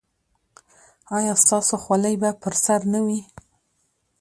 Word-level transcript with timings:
ایا 1.17 1.33
ستاسو 1.43 1.75
خولۍ 1.83 2.15
به 2.21 2.29
پر 2.41 2.53
سر 2.63 2.81
نه 2.93 2.99
وي؟ 3.05 3.19